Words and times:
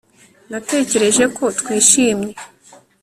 Natekereje 0.49 1.23
ko 1.35 1.43
twishimye 1.59 2.31